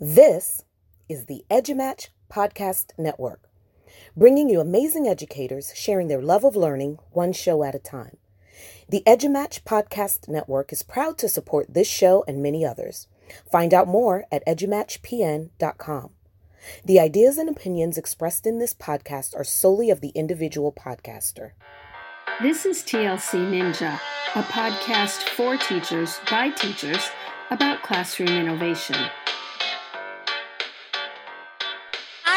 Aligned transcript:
This 0.00 0.64
is 1.08 1.26
the 1.26 1.44
EduMatch 1.50 2.08
Podcast 2.30 2.92
Network, 2.98 3.48
bringing 4.16 4.48
you 4.48 4.60
amazing 4.60 5.08
educators 5.08 5.72
sharing 5.74 6.08
their 6.08 6.22
love 6.22 6.44
of 6.44 6.56
learning 6.56 6.98
one 7.12 7.32
show 7.32 7.62
at 7.62 7.74
a 7.74 7.78
time. 7.78 8.16
The 8.88 9.02
EduMatch 9.06 9.62
Podcast 9.64 10.28
Network 10.28 10.72
is 10.72 10.82
proud 10.82 11.18
to 11.18 11.28
support 11.28 11.74
this 11.74 11.88
show 11.88 12.24
and 12.26 12.42
many 12.42 12.64
others. 12.64 13.06
Find 13.50 13.74
out 13.74 13.88
more 13.88 14.24
at 14.32 14.46
edumatchpn.com. 14.46 16.10
The 16.84 17.00
ideas 17.00 17.38
and 17.38 17.48
opinions 17.48 17.98
expressed 17.98 18.46
in 18.46 18.58
this 18.58 18.74
podcast 18.74 19.36
are 19.36 19.44
solely 19.44 19.90
of 19.90 20.00
the 20.00 20.10
individual 20.10 20.72
podcaster. 20.72 21.52
This 22.42 22.66
is 22.66 22.82
TLC 22.82 23.38
Ninja, 23.38 23.98
a 24.34 24.42
podcast 24.42 25.28
for 25.30 25.56
teachers 25.56 26.20
by 26.30 26.50
teachers 26.50 27.10
about 27.50 27.82
classroom 27.82 28.28
innovation. 28.28 28.96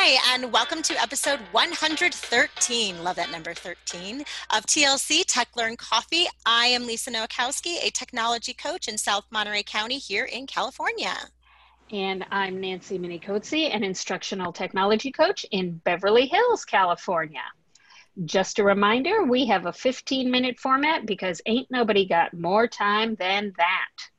Hi, 0.04 0.34
and 0.34 0.52
welcome 0.52 0.82
to 0.82 1.00
episode 1.00 1.40
113. 1.52 3.04
Love 3.04 3.18
that 3.18 3.32
number 3.32 3.54
13 3.54 4.22
of 4.50 4.66
TLC 4.66 5.23
Tech 5.28 5.50
Learn 5.55 5.78
Coffee. 5.78 6.26
I 6.44 6.66
am 6.66 6.88
Lisa 6.88 7.12
Nowakowski, 7.12 7.78
a 7.86 7.92
technology 7.92 8.56
coach 8.56 8.88
in 8.88 8.98
South 8.98 9.26
Monterey 9.30 9.62
County 9.62 10.00
here 10.00 10.26
in 10.26 10.48
California. 10.48 11.14
And 11.92 12.26
I'm 12.32 12.59
Nancy 12.59 12.98
Minicozzi, 12.98 13.76
an 13.76 13.84
instructional 13.84 14.52
technology 14.52 15.12
coach 15.12 15.45
in 15.52 15.80
Beverly 15.84 16.26
Hills, 16.26 16.66
California. 16.66 17.44
Just 18.26 18.58
a 18.58 18.64
reminder, 18.64 19.26
we 19.26 19.45
have 19.45 19.68
a 19.68 19.73
15 19.73 20.31
minute 20.31 20.59
format 20.59 21.06
because 21.06 21.44
ain't 21.45 21.70
nobody 21.70 22.08
got 22.08 22.34
more 22.34 22.66
time 22.68 23.14
than 23.20 23.54
that. 23.58 24.11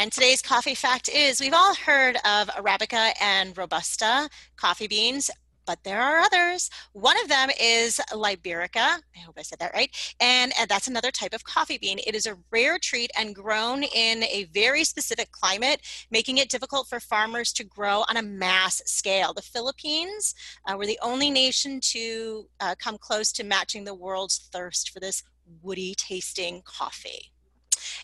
And 0.00 0.12
today's 0.12 0.40
coffee 0.40 0.76
fact 0.76 1.08
is 1.08 1.40
we've 1.40 1.52
all 1.52 1.74
heard 1.74 2.18
of 2.24 2.46
Arabica 2.50 3.10
and 3.20 3.58
Robusta 3.58 4.28
coffee 4.54 4.86
beans, 4.86 5.28
but 5.66 5.82
there 5.82 6.00
are 6.00 6.20
others. 6.20 6.70
One 6.92 7.20
of 7.20 7.28
them 7.28 7.50
is 7.60 8.00
Liberica. 8.12 8.78
I 8.78 9.18
hope 9.26 9.34
I 9.36 9.42
said 9.42 9.58
that 9.58 9.74
right. 9.74 9.90
And, 10.20 10.52
and 10.56 10.68
that's 10.68 10.86
another 10.86 11.10
type 11.10 11.34
of 11.34 11.42
coffee 11.42 11.78
bean. 11.78 11.98
It 12.06 12.14
is 12.14 12.26
a 12.26 12.38
rare 12.52 12.78
treat 12.78 13.10
and 13.18 13.34
grown 13.34 13.82
in 13.82 14.22
a 14.22 14.44
very 14.54 14.84
specific 14.84 15.32
climate, 15.32 15.80
making 16.12 16.38
it 16.38 16.48
difficult 16.48 16.86
for 16.86 17.00
farmers 17.00 17.52
to 17.54 17.64
grow 17.64 18.04
on 18.08 18.16
a 18.16 18.22
mass 18.22 18.80
scale. 18.86 19.32
The 19.34 19.42
Philippines 19.42 20.32
uh, 20.64 20.76
were 20.76 20.86
the 20.86 21.00
only 21.02 21.28
nation 21.28 21.80
to 21.90 22.48
uh, 22.60 22.76
come 22.78 22.98
close 22.98 23.32
to 23.32 23.42
matching 23.42 23.82
the 23.82 23.96
world's 23.96 24.48
thirst 24.52 24.90
for 24.90 25.00
this 25.00 25.24
woody 25.60 25.96
tasting 25.96 26.62
coffee. 26.64 27.32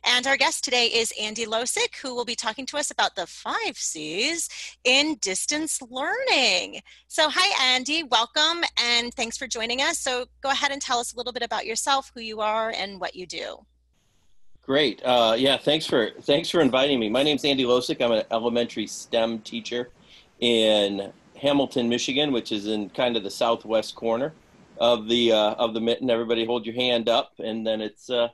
And 0.05 0.27
our 0.27 0.36
guest 0.36 0.64
today 0.64 0.86
is 0.86 1.12
Andy 1.20 1.47
Losik, 1.47 1.97
who 2.03 2.14
will 2.14 2.25
be 2.25 2.34
talking 2.34 2.67
to 2.67 2.77
us 2.77 2.91
about 2.91 3.17
the 3.17 3.27
five 3.27 3.77
C's 3.77 4.48
in 4.84 5.17
distance 5.17 5.80
learning. 5.83 6.80
So, 7.08 7.28
hi, 7.30 7.75
Andy, 7.75 8.02
welcome, 8.02 8.64
and 8.83 9.12
thanks 9.14 9.36
for 9.36 9.47
joining 9.47 9.80
us. 9.80 9.98
So, 9.98 10.27
go 10.42 10.50
ahead 10.50 10.72
and 10.72 10.80
tell 10.80 10.98
us 10.98 11.12
a 11.12 11.17
little 11.17 11.33
bit 11.33 11.42
about 11.42 11.67
yourself, 11.67 12.11
who 12.14 12.20
you 12.20 12.41
are, 12.41 12.70
and 12.70 13.00
what 13.00 13.14
you 13.14 13.27
do. 13.27 13.64
Great. 14.62 15.02
Uh, 15.05 15.34
yeah, 15.36 15.58
thanks 15.58 15.84
for 15.84 16.11
thanks 16.22 16.48
for 16.48 16.62
inviting 16.62 16.98
me. 16.98 17.11
My 17.11 17.22
name's 17.22 17.45
Andy 17.45 17.64
Losik. 17.64 18.02
I'm 18.02 18.12
an 18.12 18.25
elementary 18.30 18.86
STEM 18.86 19.41
teacher 19.41 19.91
in 20.41 21.12
Hamilton, 21.36 21.89
Michigan, 21.89 22.33
which 22.33 22.50
is 22.50 22.67
in 22.67 22.89
kind 22.91 23.17
of 23.17 23.22
the 23.22 23.30
southwest 23.30 23.95
corner 23.95 24.33
of 24.78 25.06
the 25.06 25.33
uh, 25.33 25.55
of 25.55 25.75
the 25.75 25.80
mitten. 25.80 26.08
Everybody, 26.08 26.47
hold 26.47 26.64
your 26.64 26.75
hand 26.75 27.11
up, 27.11 27.33
and 27.39 27.67
then 27.67 27.83
it's 27.83 28.08
uh, 28.08 28.28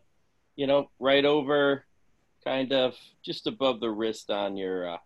you 0.61 0.67
know, 0.67 0.91
right 0.99 1.25
over, 1.25 1.87
kind 2.45 2.75
of 2.75 2.95
just 3.25 3.47
above 3.47 3.81
the 3.81 3.89
wrist 3.89 4.31
on 4.31 4.59
your, 4.59 4.91
uh, 4.91 4.99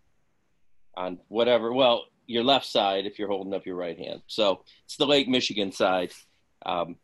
on 0.97 1.21
whatever. 1.29 1.73
Well, 1.73 2.07
your 2.27 2.43
left 2.43 2.67
side 2.67 3.07
if 3.07 3.21
you're 3.21 3.29
holding 3.29 3.55
up 3.55 3.65
your 3.65 3.77
right 3.77 3.97
hand. 3.97 4.23
So 4.27 4.65
it's 4.85 4.97
the 4.97 5.07
Lake 5.07 5.29
Michigan 5.29 5.71
side. 5.71 6.11
Um, 6.67 6.97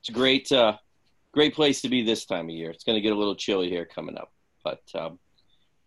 it's 0.00 0.08
a 0.08 0.12
great, 0.12 0.50
uh, 0.50 0.78
great 1.32 1.54
place 1.54 1.82
to 1.82 1.90
be 1.90 2.02
this 2.02 2.24
time 2.24 2.46
of 2.46 2.54
year. 2.54 2.70
It's 2.70 2.84
going 2.84 2.96
to 2.96 3.02
get 3.02 3.12
a 3.12 3.18
little 3.18 3.36
chilly 3.36 3.68
here 3.68 3.84
coming 3.84 4.16
up, 4.16 4.32
but 4.64 4.80
um, 4.94 5.18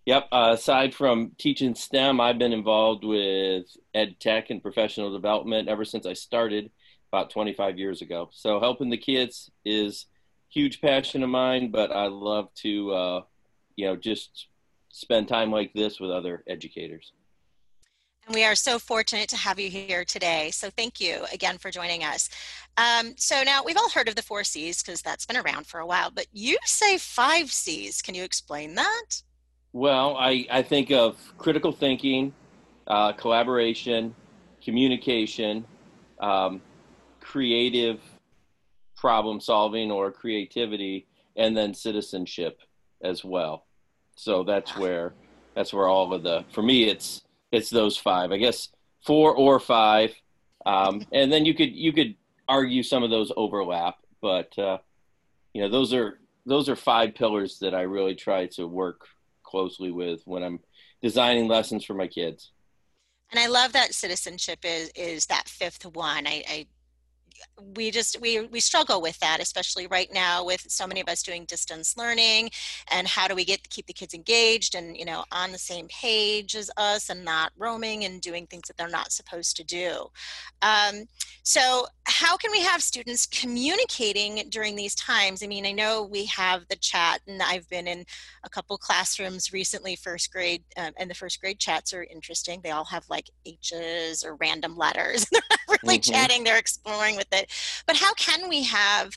yep. 0.05 0.27
Uh, 0.31 0.51
aside 0.53 0.93
from 0.93 1.31
teaching 1.39 1.73
STEM, 1.73 2.21
I've 2.21 2.37
been 2.37 2.53
involved 2.53 3.03
with 3.03 3.65
ed 3.95 4.17
tech 4.19 4.51
and 4.51 4.61
professional 4.61 5.11
development 5.11 5.67
ever 5.67 5.83
since 5.83 6.05
I 6.05 6.13
started 6.13 6.69
about 7.11 7.31
25 7.31 7.79
years 7.79 8.03
ago. 8.03 8.29
So 8.31 8.59
helping 8.59 8.91
the 8.91 8.97
kids 8.97 9.49
is 9.65 10.05
huge 10.53 10.81
passion 10.81 11.23
of 11.23 11.29
mine, 11.29 11.71
but 11.71 11.91
I 11.91 12.07
love 12.07 12.53
to, 12.55 12.91
uh, 12.93 13.21
you 13.75 13.87
know, 13.87 13.95
just 13.95 14.47
spend 14.89 15.27
time 15.27 15.51
like 15.51 15.73
this 15.73 15.99
with 15.99 16.11
other 16.11 16.43
educators. 16.47 17.11
And 18.25 18.35
we 18.35 18.45
are 18.45 18.55
so 18.55 18.79
fortunate 18.79 19.27
to 19.29 19.35
have 19.35 19.59
you 19.59 19.69
here 19.69 20.05
today. 20.05 20.51
So 20.51 20.69
thank 20.69 21.01
you 21.01 21.25
again 21.33 21.57
for 21.57 21.71
joining 21.71 22.03
us. 22.03 22.29
Um, 22.77 23.15
so 23.17 23.43
now 23.43 23.63
we've 23.65 23.75
all 23.75 23.89
heard 23.89 24.07
of 24.07 24.15
the 24.15 24.21
four 24.21 24.43
C's 24.43 24.81
because 24.81 25.01
that's 25.01 25.25
been 25.25 25.37
around 25.37 25.65
for 25.65 25.79
a 25.79 25.85
while, 25.85 26.09
but 26.09 26.27
you 26.31 26.57
say 26.63 26.97
five 26.97 27.51
C's. 27.51 28.01
Can 28.01 28.15
you 28.15 28.23
explain 28.23 28.75
that? 28.75 29.21
Well, 29.73 30.15
I, 30.17 30.45
I 30.51 30.61
think 30.61 30.91
of 30.91 31.17
critical 31.37 31.71
thinking, 31.71 32.31
uh, 32.87 33.13
collaboration, 33.13 34.15
communication, 34.63 35.65
um, 36.19 36.61
creative 37.19 37.99
problem 39.03 39.41
solving 39.41 39.91
or 39.91 40.11
creativity 40.11 41.05
and 41.35 41.57
then 41.57 41.73
citizenship 41.73 42.61
as 43.03 43.21
well. 43.23 43.65
So 44.15 44.43
that's 44.43 44.77
where 44.77 45.13
that's 45.55 45.73
where 45.73 45.89
all 45.89 46.13
of 46.13 46.23
the 46.23 46.45
for 46.53 46.63
me 46.63 46.85
it's 46.85 47.21
it's 47.51 47.69
those 47.69 47.97
five. 47.97 48.31
I 48.31 48.37
guess 48.37 48.69
four 49.05 49.35
or 49.35 49.59
five. 49.59 50.13
Um, 50.65 51.05
and 51.11 51.29
then 51.29 51.45
you 51.45 51.53
could 51.53 51.73
you 51.73 51.91
could 51.91 52.15
argue 52.47 52.83
some 52.83 53.03
of 53.03 53.09
those 53.09 53.31
overlap 53.35 53.97
but 54.23 54.57
uh, 54.57 54.77
you 55.53 55.61
know 55.61 55.69
those 55.69 55.93
are 55.93 56.19
those 56.45 56.69
are 56.69 56.75
five 56.75 57.13
pillars 57.13 57.59
that 57.59 57.75
i 57.75 57.81
really 57.81 58.15
try 58.15 58.47
to 58.47 58.65
work 58.65 59.05
closely 59.43 59.91
with 59.91 60.21
when 60.25 60.41
i'm 60.41 60.59
designing 61.01 61.47
lessons 61.47 61.83
for 61.83 61.93
my 61.93 62.07
kids. 62.07 62.51
And 63.31 63.39
i 63.39 63.47
love 63.47 63.73
that 63.73 63.93
citizenship 63.93 64.59
is 64.63 64.89
is 64.95 65.25
that 65.27 65.47
fifth 65.47 65.85
one. 65.85 66.25
I, 66.25 66.43
I 66.47 66.67
we 67.75 67.91
just 67.91 68.19
we 68.19 68.41
we 68.47 68.59
struggle 68.59 69.01
with 69.01 69.17
that 69.19 69.39
especially 69.39 69.87
right 69.87 70.11
now 70.11 70.43
with 70.43 70.65
so 70.69 70.87
many 70.87 71.01
of 71.01 71.07
us 71.07 71.21
doing 71.21 71.45
distance 71.45 71.95
learning 71.97 72.49
and 72.91 73.07
how 73.07 73.27
do 73.27 73.35
we 73.35 73.45
get 73.45 73.69
keep 73.69 73.85
the 73.85 73.93
kids 73.93 74.13
engaged 74.13 74.75
and 74.75 74.97
you 74.97 75.05
know 75.05 75.23
on 75.31 75.51
the 75.51 75.57
same 75.57 75.87
page 75.87 76.55
as 76.55 76.71
us 76.77 77.09
and 77.09 77.23
not 77.23 77.51
roaming 77.57 78.05
and 78.05 78.21
doing 78.21 78.47
things 78.47 78.67
that 78.67 78.77
they're 78.77 78.89
not 78.89 79.11
supposed 79.11 79.55
to 79.55 79.63
do. 79.63 80.07
Um, 80.61 81.05
so 81.43 81.85
how 82.05 82.37
can 82.37 82.51
we 82.51 82.61
have 82.61 82.81
students 82.81 83.25
communicating 83.27 84.43
during 84.49 84.75
these 84.75 84.95
times? 84.95 85.43
I 85.43 85.47
mean 85.47 85.65
i 85.65 85.71
know 85.71 86.03
we 86.03 86.25
have 86.25 86.67
the 86.69 86.75
chat 86.75 87.21
and 87.27 87.41
i've 87.41 87.69
been 87.69 87.87
in 87.87 88.05
a 88.43 88.49
couple 88.49 88.77
classrooms 88.77 89.53
recently 89.53 89.95
first 89.95 90.31
grade 90.31 90.63
um, 90.77 90.93
and 90.97 91.09
the 91.09 91.15
first 91.15 91.39
grade 91.39 91.59
chats 91.59 91.93
are 91.93 92.03
interesting. 92.03 92.61
They 92.63 92.71
all 92.71 92.85
have 92.85 93.05
like 93.09 93.29
h's 93.45 94.23
or 94.23 94.35
random 94.35 94.75
letters 94.75 95.25
they're 95.31 95.41
not 95.49 95.81
really 95.83 95.99
mm-hmm. 95.99 96.11
chatting 96.11 96.43
they're 96.43 96.57
exploring 96.57 97.15
with 97.15 97.27
it 97.31 97.42
but 97.87 97.95
how 97.95 98.13
can 98.13 98.49
we 98.49 98.63
have 98.63 99.11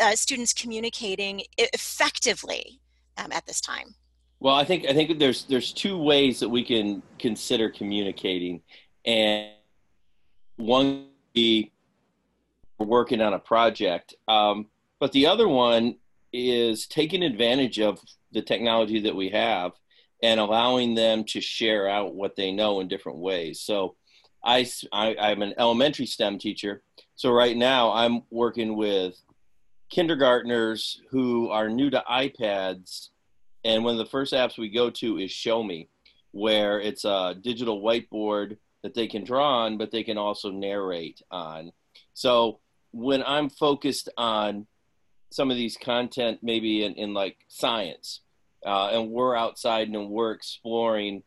uh, 0.00 0.12
students 0.12 0.52
communicating 0.52 1.42
effectively 1.58 2.80
um, 3.16 3.32
at 3.32 3.46
this 3.46 3.60
time? 3.60 3.94
Well 4.38 4.54
i 4.54 4.64
think 4.64 4.84
i 4.86 4.92
think 4.92 5.18
there's 5.18 5.44
there's 5.44 5.72
two 5.72 5.96
ways 5.96 6.40
that 6.40 6.48
we 6.48 6.62
can 6.62 7.02
consider 7.18 7.70
communicating 7.70 8.60
and 9.06 9.50
one 10.56 11.06
be 11.32 11.72
working 12.78 13.22
on 13.22 13.32
a 13.32 13.38
project 13.38 14.14
um, 14.28 14.66
but 15.00 15.12
the 15.12 15.26
other 15.26 15.48
one 15.48 15.96
is 16.32 16.86
taking 16.86 17.22
advantage 17.22 17.80
of 17.80 17.98
the 18.32 18.42
technology 18.42 19.00
that 19.00 19.16
we 19.16 19.30
have 19.30 19.72
and 20.22 20.40
allowing 20.40 20.94
them 20.94 21.24
to 21.24 21.40
share 21.40 21.88
out 21.88 22.14
what 22.14 22.36
they 22.36 22.52
know 22.52 22.80
in 22.80 22.88
different 22.88 23.18
ways. 23.18 23.60
So 23.60 23.96
I, 24.44 24.66
I 24.92 25.16
i'm 25.18 25.42
an 25.42 25.54
elementary 25.58 26.06
stem 26.06 26.38
teacher 26.38 26.82
so 27.16 27.32
right 27.32 27.56
now 27.56 27.92
I'm 27.92 28.22
working 28.30 28.76
with 28.76 29.20
kindergartners 29.88 31.00
who 31.10 31.48
are 31.48 31.68
new 31.68 31.90
to 31.90 32.04
iPads, 32.10 33.08
and 33.64 33.84
one 33.84 33.92
of 33.92 33.98
the 33.98 34.10
first 34.10 34.32
apps 34.32 34.58
we 34.58 34.68
go 34.68 34.90
to 34.90 35.18
is 35.18 35.30
Show 35.30 35.62
Me, 35.62 35.88
where 36.32 36.80
it's 36.80 37.04
a 37.04 37.34
digital 37.40 37.82
whiteboard 37.82 38.58
that 38.82 38.94
they 38.94 39.06
can 39.06 39.24
draw 39.24 39.64
on, 39.64 39.78
but 39.78 39.90
they 39.90 40.04
can 40.04 40.18
also 40.18 40.50
narrate 40.50 41.22
on. 41.30 41.72
So 42.14 42.60
when 42.92 43.22
I'm 43.22 43.48
focused 43.48 44.08
on 44.16 44.66
some 45.30 45.50
of 45.50 45.56
these 45.56 45.76
content, 45.76 46.40
maybe 46.42 46.84
in, 46.84 46.94
in 46.94 47.14
like 47.14 47.38
science, 47.48 48.20
uh, 48.64 48.90
and 48.92 49.10
we're 49.10 49.36
outside 49.36 49.88
and 49.88 50.10
we're 50.10 50.32
exploring 50.32 51.22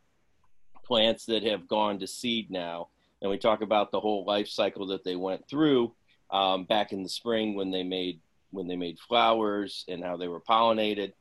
plants 0.84 1.26
that 1.26 1.42
have 1.42 1.68
gone 1.68 1.98
to 1.98 2.06
seed 2.06 2.50
now, 2.50 2.88
and 3.20 3.30
we 3.30 3.38
talk 3.38 3.62
about 3.62 3.90
the 3.90 4.00
whole 4.00 4.24
life 4.24 4.48
cycle 4.48 4.86
that 4.88 5.04
they 5.04 5.16
went 5.16 5.48
through 5.48 5.92
um, 6.30 6.64
back 6.64 6.92
in 6.92 7.02
the 7.02 7.08
spring 7.08 7.54
when 7.54 7.70
they 7.70 7.82
made 7.82 8.20
when 8.50 8.66
they 8.66 8.76
made 8.76 8.98
flowers 8.98 9.84
and 9.88 10.02
how 10.02 10.16
they 10.16 10.28
were 10.28 10.40
pollinated. 10.40 11.12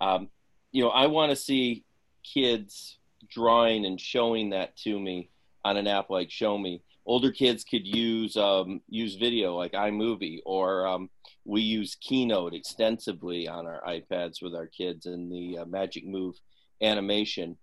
Um, 0.00 0.28
you 0.70 0.82
know, 0.82 0.90
I 0.90 1.06
want 1.06 1.30
to 1.30 1.36
see 1.36 1.84
kids 2.22 2.98
drawing 3.28 3.84
and 3.84 4.00
showing 4.00 4.50
that 4.50 4.76
to 4.78 4.98
me 4.98 5.30
on 5.64 5.76
an 5.76 5.86
app 5.86 6.10
like 6.10 6.30
Show 6.30 6.56
Me. 6.56 6.82
Older 7.06 7.32
kids 7.32 7.64
could 7.64 7.86
use 7.86 8.36
um, 8.36 8.80
use 8.88 9.16
video 9.16 9.56
like 9.56 9.72
iMovie, 9.72 10.40
or 10.44 10.86
um, 10.86 11.10
we 11.44 11.60
use 11.60 11.96
Keynote 12.00 12.54
extensively 12.54 13.48
on 13.48 13.66
our 13.66 13.82
iPads 13.86 14.42
with 14.42 14.54
our 14.54 14.66
kids 14.66 15.06
in 15.06 15.28
the 15.28 15.58
uh, 15.58 15.64
Magic 15.64 16.06
Move 16.06 16.36
animation. 16.80 17.56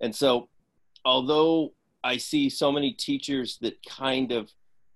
And 0.00 0.14
so, 0.14 0.48
although 1.04 1.72
I 2.04 2.18
see 2.18 2.50
so 2.50 2.70
many 2.70 2.92
teachers 2.92 3.58
that 3.62 3.78
kind 3.84 4.30
of 4.30 4.52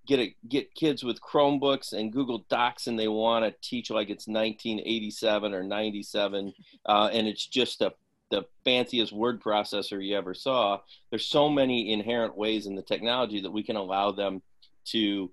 get 0.07 0.21
a, 0.21 0.35
get 0.49 0.75
kids 0.75 1.03
with 1.03 1.21
Chromebooks 1.21 1.93
and 1.93 2.13
Google 2.13 2.45
Docs, 2.51 2.87
and 2.87 2.99
they 2.99 3.09
want 3.09 3.45
to 3.45 3.69
teach 3.69 3.91
like 3.91 4.11
it's 4.11 4.29
1987 4.29 5.55
or 5.55 5.65
97, 5.65 6.53
uh, 6.87 7.11
and 7.13 7.27
it's 7.27 7.47
just 7.47 7.81
a 7.83 7.93
the 8.31 8.45
fanciest 8.63 9.11
word 9.11 9.43
processor 9.43 10.05
you 10.05 10.15
ever 10.15 10.35
saw. 10.35 10.79
There's 11.09 11.27
so 11.27 11.49
many 11.49 11.93
inherent 11.93 12.37
ways 12.37 12.67
in 12.67 12.75
the 12.75 12.83
technology 12.83 13.41
that 13.41 13.51
we 13.51 13.63
can 13.63 13.77
allow 13.77 14.13
them 14.13 14.43
to 14.89 15.31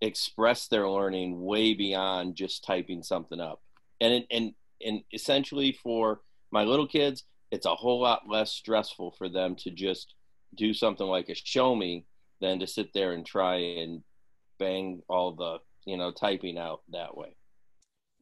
express 0.00 0.68
their 0.68 0.88
learning 0.88 1.42
way 1.42 1.74
beyond 1.74 2.36
just 2.36 2.64
typing 2.64 3.02
something 3.02 3.40
up. 3.40 3.62
And 4.00 4.24
and 4.30 4.54
and 4.84 5.02
essentially 5.12 5.72
for 5.72 6.20
my 6.50 6.64
little 6.64 6.86
kids, 6.86 7.24
it's 7.50 7.66
a 7.66 7.74
whole 7.74 8.00
lot 8.00 8.28
less 8.28 8.52
stressful 8.52 9.12
for 9.12 9.28
them 9.28 9.56
to 9.56 9.70
just 9.70 10.14
do 10.56 10.74
something 10.74 11.06
like 11.06 11.28
a 11.28 11.34
show 11.34 11.74
me 11.74 12.04
than 12.40 12.58
to 12.60 12.66
sit 12.66 12.92
there 12.92 13.12
and 13.12 13.24
try 13.24 13.56
and 13.56 14.02
bang 14.58 15.02
all 15.08 15.32
the 15.32 15.58
you 15.84 15.96
know 15.96 16.10
typing 16.10 16.58
out 16.58 16.80
that 16.90 17.16
way. 17.16 17.34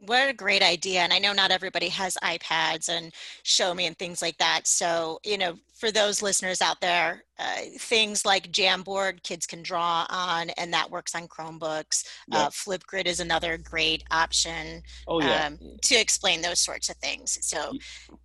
What 0.06 0.28
a 0.28 0.34
great 0.34 0.62
idea. 0.62 1.00
And 1.00 1.12
i 1.12 1.18
know 1.18 1.32
not 1.32 1.50
everybody 1.50 1.88
has 1.88 2.18
ipads 2.22 2.88
and 2.88 3.12
show 3.42 3.72
me 3.74 3.86
and 3.86 3.96
things 3.98 4.20
like 4.20 4.36
that. 4.38 4.66
So 4.66 5.18
you 5.24 5.38
know 5.38 5.56
for 5.74 5.90
those 5.90 6.22
listeners 6.22 6.60
out 6.60 6.80
there 6.80 7.24
uh, 7.38 7.62
things 7.78 8.24
like 8.24 8.52
jamboard 8.52 9.22
kids 9.22 9.46
can 9.46 9.62
draw 9.62 10.06
on 10.08 10.50
and 10.50 10.72
that 10.72 10.90
works 10.90 11.14
on 11.14 11.26
chromebooks. 11.28 12.04
Uh, 12.30 12.48
flipgrid 12.48 13.06
is 13.06 13.20
another 13.20 13.56
great 13.58 14.04
option 14.10 14.82
oh, 15.08 15.20
yeah. 15.20 15.46
Um, 15.46 15.58
to 15.82 15.94
explain 15.94 16.42
those 16.42 16.60
sorts 16.60 16.88
of 16.88 16.96
things. 16.96 17.38
So 17.42 17.72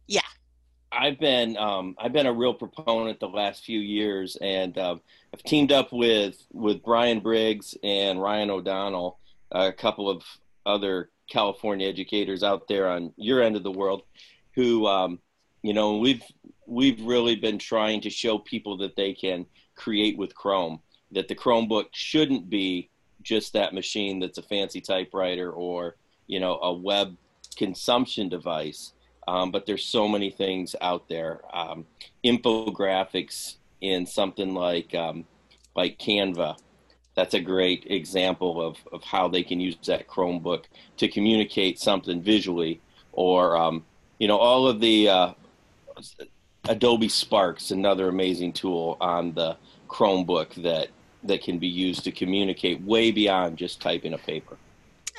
yeah 0.08 0.22
I've 0.92 1.20
been 1.20 1.56
um, 1.58 1.96
I've 2.00 2.14
been 2.14 2.26
a 2.26 2.34
real 2.34 2.54
proponent 2.54 3.20
the 3.20 3.28
last 3.28 3.64
few 3.64 3.80
years, 3.80 4.38
and 4.42 4.78
um, 4.78 5.02
I've 5.34 5.44
teamed 5.44 5.72
up 5.72 5.94
with 5.94 6.44
with 6.52 6.84
Brian 6.84 7.20
Briggs 7.20 7.76
and 7.84 8.22
Ryan 8.22 8.50
O'Donnell, 8.50 9.20
a 9.52 9.72
couple 9.72 10.10
of 10.10 10.24
other 10.66 11.10
California 11.30 11.88
educators 11.88 12.44
out 12.44 12.68
there 12.68 12.90
on 12.90 13.14
your 13.18 13.42
end 13.42 13.56
of 13.56 13.64
the 13.64 13.72
world, 13.72 14.04
who 14.56 14.88
um, 14.88 15.20
you 15.62 15.74
know 15.74 15.98
we've 15.98 16.24
we've 16.66 17.02
really 17.04 17.36
been 17.36 17.60
trying 17.60 18.02
to 18.02 18.10
show 18.10 18.40
people 18.40 18.78
that 18.78 18.96
they 18.96 19.14
can 19.14 19.46
create 19.76 20.18
with 20.18 20.34
Chrome. 20.34 20.80
That 21.12 21.28
the 21.28 21.36
Chromebook 21.36 21.86
shouldn't 21.92 22.50
be 22.50 22.90
just 23.22 23.54
that 23.54 23.74
machine 23.74 24.20
that's 24.20 24.38
a 24.38 24.44
fancy 24.44 24.82
typewriter 24.82 25.52
or 25.52 25.98
you 26.26 26.40
know 26.40 26.58
a 26.62 26.74
web 26.74 27.16
consumption 27.56 28.30
device 28.30 28.94
um, 29.30 29.52
but 29.52 29.68
there's 29.68 29.86
so 29.86 30.08
many 30.08 30.32
things 30.32 30.76
out 30.82 31.08
there. 31.08 31.42
Um, 31.54 31.86
infographics 32.26 33.58
in 33.80 34.08
something 34.08 34.56
like 34.56 34.96
um, 34.96 35.26
like 35.76 36.00
Canva. 36.00 36.58
That's 37.14 37.36
a 37.36 37.40
great 37.40 37.86
example 37.88 38.60
of, 38.60 38.78
of 38.92 39.04
how 39.04 39.28
they 39.28 39.44
can 39.44 39.60
use 39.60 39.78
that 39.86 40.08
Chromebook 40.08 40.64
to 40.98 41.08
communicate 41.08 41.78
something 41.78 42.24
visually, 42.24 42.82
or 43.12 43.56
um, 43.56 43.86
you 44.18 44.28
know, 44.28 44.38
all 44.38 44.68
of 44.68 44.80
the 44.80 45.10
uh, 45.10 45.34
Adobe 46.68 47.10
Sparks, 47.10 47.70
another 47.70 48.10
amazing 48.10 48.54
tool 48.54 48.98
on 49.00 49.34
the 49.34 49.58
Chromebook 49.88 50.56
that 50.64 50.88
that 51.24 51.44
can 51.44 51.60
be 51.60 51.68
used 51.68 52.04
to 52.06 52.12
communicate 52.12 52.82
way 52.82 53.12
beyond 53.12 53.58
just 53.58 53.80
typing 53.80 54.14
a 54.14 54.18
paper. 54.18 54.58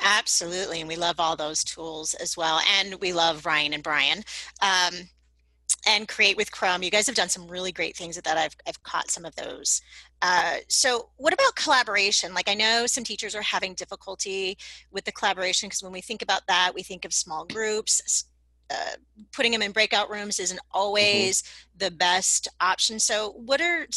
Absolutely. 0.01 0.79
And 0.79 0.87
we 0.87 0.95
love 0.95 1.19
all 1.19 1.35
those 1.35 1.63
tools 1.63 2.13
as 2.15 2.35
well. 2.35 2.59
And 2.79 2.95
we 2.95 3.13
love 3.13 3.45
Ryan 3.45 3.73
and 3.73 3.83
Brian. 3.83 4.23
Um, 4.61 5.09
and 5.87 6.07
create 6.07 6.37
with 6.37 6.51
Chrome. 6.51 6.83
You 6.83 6.91
guys 6.91 7.07
have 7.07 7.15
done 7.15 7.29
some 7.29 7.47
really 7.47 7.71
great 7.71 7.95
things 7.95 8.15
with 8.15 8.25
that. 8.25 8.37
I've, 8.37 8.55
I've 8.67 8.83
caught 8.83 9.09
some 9.09 9.25
of 9.25 9.35
those. 9.35 9.81
Uh, 10.21 10.57
so, 10.67 11.09
what 11.17 11.33
about 11.33 11.55
collaboration? 11.55 12.33
Like, 12.33 12.47
I 12.49 12.53
know 12.53 12.85
some 12.85 13.03
teachers 13.03 13.33
are 13.33 13.41
having 13.41 13.73
difficulty 13.73 14.57
with 14.91 15.05
the 15.05 15.11
collaboration 15.11 15.69
because 15.69 15.81
when 15.81 15.91
we 15.91 16.01
think 16.01 16.21
about 16.21 16.45
that, 16.47 16.73
we 16.75 16.83
think 16.83 17.05
of 17.05 17.13
small 17.13 17.45
groups, 17.45 18.25
uh, 18.71 18.95
putting 19.33 19.51
them 19.51 19.61
in 19.61 19.71
breakout 19.71 20.09
rooms 20.09 20.39
isn't 20.39 20.57
mm-hmm. 20.57 20.77
always 20.77 21.41
mm-hmm. 21.41 21.85
the 21.85 21.91
best 21.91 22.47
option. 22.59 22.99
So, 22.99 23.31
what 23.31 23.61
are 23.61 23.87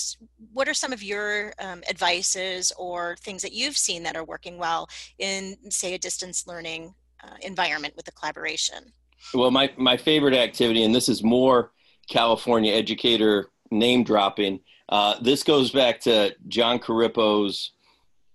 what 0.52 0.68
are 0.68 0.74
some 0.74 0.92
of 0.92 1.02
your 1.02 1.52
um, 1.58 1.82
advices 1.88 2.72
or 2.78 3.16
things 3.20 3.42
that 3.42 3.52
you've 3.52 3.76
seen 3.76 4.02
that 4.04 4.16
are 4.16 4.24
working 4.24 4.58
well 4.58 4.88
in, 5.18 5.56
say, 5.70 5.94
a 5.94 5.98
distance 5.98 6.46
learning 6.46 6.94
uh, 7.22 7.36
environment 7.42 7.94
with 7.96 8.06
the 8.06 8.12
collaboration? 8.12 8.92
Well, 9.32 9.50
my 9.50 9.72
my 9.76 9.96
favorite 9.96 10.34
activity, 10.34 10.84
and 10.84 10.94
this 10.94 11.08
is 11.08 11.22
more 11.22 11.72
California 12.08 12.72
educator 12.72 13.50
name 13.70 14.04
dropping. 14.04 14.60
Uh, 14.88 15.14
this 15.20 15.42
goes 15.42 15.70
back 15.70 15.98
to 16.00 16.34
Jon 16.46 16.78
Corippo's, 16.78 17.72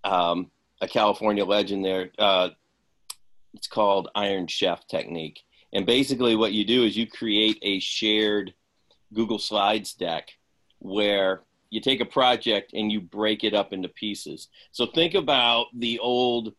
um, 0.02 0.50
a 0.80 0.88
California 0.88 1.44
legend. 1.44 1.84
There, 1.84 2.10
uh, 2.18 2.50
it's 3.54 3.68
called 3.68 4.08
Iron 4.14 4.46
Chef 4.46 4.86
technique 4.88 5.40
and 5.72 5.86
basically, 5.86 6.36
what 6.36 6.52
you 6.52 6.64
do 6.64 6.84
is 6.84 6.96
you 6.96 7.06
create 7.06 7.58
a 7.62 7.78
shared 7.80 8.54
Google 9.12 9.38
Slides 9.38 9.94
deck 9.94 10.28
where 10.78 11.42
you 11.70 11.80
take 11.80 12.00
a 12.00 12.04
project 12.04 12.72
and 12.74 12.90
you 12.90 13.00
break 13.00 13.44
it 13.44 13.54
up 13.54 13.72
into 13.72 13.88
pieces. 13.88 14.48
So 14.72 14.86
think 14.86 15.14
about 15.14 15.66
the 15.76 15.98
old 16.00 16.52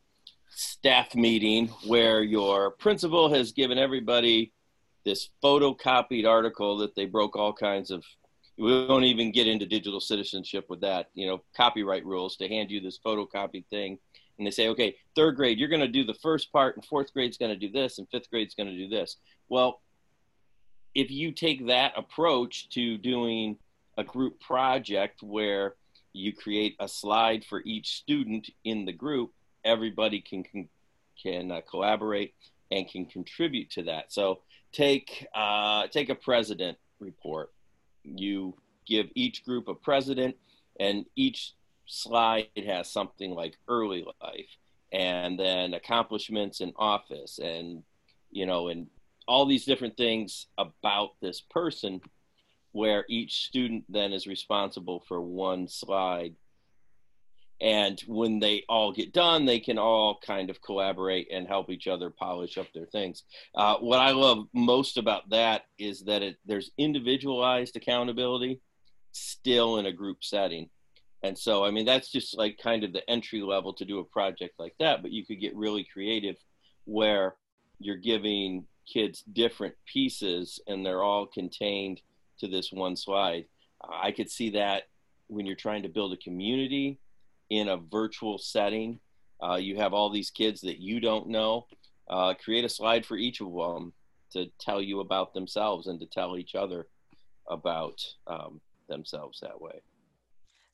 staff 0.50 1.16
meeting 1.16 1.68
where 1.86 2.24
your 2.24 2.72
principal 2.72 3.34
has 3.34 3.52
given 3.52 3.78
everybody 3.78 4.54
this 5.04 5.30
photocopied 5.44 6.28
article 6.28 6.78
that 6.78 6.96
they 6.96 7.06
broke 7.06 7.36
all 7.36 7.54
kinds 7.54 7.92
of 7.92 8.04
we 8.57 8.86
don't 8.86 9.06
even 9.06 9.31
get 9.31 9.48
into 9.48 9.66
digital 9.66 10.00
citizenship 10.00 10.66
with 10.69 10.81
that 10.81 11.07
you 11.14 11.25
know 11.25 11.42
copyright 11.56 12.06
rules 12.06 12.36
to 12.36 12.48
hand 12.48 12.69
you 12.69 12.81
this 12.81 13.00
photocopied 13.04 13.66
thing 13.68 13.98
and 14.42 14.48
they 14.48 14.52
say, 14.52 14.70
okay, 14.70 14.96
third 15.16 15.36
grade, 15.36 15.60
you're 15.60 15.70
going 15.70 15.82
to 15.82 15.88
do 15.88 16.04
the 16.04 16.16
first 16.16 16.52
part, 16.52 16.76
and 16.76 16.84
fourth 16.84 17.14
grade's 17.14 17.38
going 17.38 17.52
to 17.52 17.68
do 17.68 17.72
this, 17.72 18.00
and 18.00 18.10
fifth 18.10 18.28
grade's 18.32 18.56
going 18.56 18.70
to 18.70 18.76
do 18.76 18.90
this. 18.90 19.18
Well, 19.50 19.82
if 20.96 21.12
you 21.12 21.32
take 21.32 21.68
that 21.68 21.94
approach 21.96 22.68
to 22.72 22.98
doing 22.98 23.58
a 24.00 24.04
group 24.04 24.40
project 24.40 25.22
where 25.22 25.76
you 26.14 26.34
create 26.34 26.76
a 26.80 26.88
slide 26.88 27.45
for 27.45 27.62
each 27.66 27.98
student 27.98 28.50
in 28.64 28.86
the 28.86 28.92
group, 28.92 29.31
everybody 29.64 30.21
can 30.21 30.44
can, 30.44 30.68
can 31.21 31.52
uh, 31.52 31.62
collaborate 31.69 32.33
and 32.71 32.88
can 32.88 33.06
contribute 33.06 33.69
to 33.69 33.83
that. 33.83 34.12
So 34.12 34.40
take 34.71 35.28
uh, 35.36 35.86
take 35.90 36.10
a 36.10 36.16
president 36.16 36.80
report. 37.00 37.54
You 38.04 38.56
give 38.88 39.06
each 39.14 39.45
group 39.45 39.68
a 39.68 39.76
president, 39.76 40.36
and 40.80 41.06
each 41.16 41.54
slide 41.92 42.48
has 42.66 42.90
something 42.90 43.31
like 43.31 43.57
early 43.68 44.06
life 44.21 44.57
and 44.94 45.38
then 45.38 45.74
accomplishments 45.74 46.62
in 46.62 46.71
office 46.78 47.38
and 47.38 47.83
you 48.30 48.45
know 48.45 48.69
and 48.69 48.88
all 49.28 49.45
these 49.45 49.66
different 49.66 49.98
things 49.98 50.48
about 50.57 51.12
this 51.21 51.42
person 51.42 52.02
where 52.71 53.06
each 53.10 53.45
student 53.45 53.83
then 53.90 54.14
is 54.14 54.26
responsible 54.26 55.04
for 55.07 55.21
one 55.21 55.68
slide. 55.68 56.33
And 57.60 58.00
when 58.07 58.40
they 58.40 58.64
all 58.69 58.92
get 58.94 59.14
done 59.14 59.45
they 59.45 59.60
can 59.60 59.78
all 59.78 60.18
kind 60.26 60.50
of 60.50 60.62
collaborate 60.62 61.28
and 61.30 61.45
help 61.45 61.69
each 61.69 61.88
other 61.88 62.10
polish 62.10 62.57
up 62.57 62.68
their 62.74 62.88
things. 62.88 63.24
Uh, 63.54 63.76
what 63.76 64.00
i 64.00 64.12
love 64.12 64.45
most 64.54 64.98
about 64.98 65.30
that 65.30 65.64
is 65.78 66.04
that 66.06 66.24
it, 66.24 66.38
there's 66.45 66.71
individualized 66.78 67.76
accountability 67.76 68.62
still 69.12 69.78
in 69.78 69.86
a 69.86 69.92
group 69.92 70.24
setting 70.24 70.69
and 71.23 71.37
so, 71.37 71.63
I 71.63 71.71
mean, 71.71 71.85
that's 71.85 72.11
just 72.11 72.37
like 72.37 72.57
kind 72.57 72.83
of 72.83 72.94
the 72.94 73.07
entry 73.09 73.42
level 73.42 73.73
to 73.73 73.85
do 73.85 73.99
a 73.99 74.04
project 74.04 74.56
like 74.57 74.75
that. 74.80 75.01
But 75.01 75.11
you 75.11 75.25
could 75.25 75.40
get 75.40 75.56
really 75.56 75.87
creative 75.92 76.37
where 76.85 77.35
you're 77.80 77.97
giving 77.97 78.66
kids 78.92 79.23
different 79.33 79.75
pieces 79.85 80.59
and 80.68 80.85
they're 80.85 81.04
all 81.04 81.28
contained 81.28 82.01
to 82.40 82.47
this 82.47 82.71
one 82.71 82.95
slide. 82.95 83.45
I 83.92 84.11
could 84.11 84.30
see 84.30 84.51
that 84.51 84.83
when 85.28 85.45
you're 85.45 85.56
trying 85.56 85.83
to 85.83 85.90
build 85.90 86.13
a 86.13 86.18
community 86.18 86.99
in 87.49 87.68
a 87.68 87.78
virtual 87.78 88.37
setting. 88.37 88.99
Uh, 89.44 89.56
you 89.56 89.75
have 89.75 89.94
all 89.94 90.09
these 90.09 90.31
kids 90.31 90.61
that 90.61 90.80
you 90.80 90.99
don't 90.99 91.28
know. 91.28 91.68
Uh, 92.09 92.33
create 92.33 92.66
a 92.66 92.69
slide 92.69 93.06
for 93.06 93.16
each 93.16 93.42
of 93.42 93.54
them 93.54 93.94
to 94.33 94.47
tell 94.59 94.81
you 94.81 95.01
about 95.01 95.33
themselves 95.33 95.87
and 95.87 95.99
to 95.99 96.06
tell 96.06 96.37
each 96.37 96.56
other 96.56 96.87
about 97.49 98.01
um, 98.28 98.59
themselves 98.87 99.40
that 99.42 99.59
way. 99.59 99.81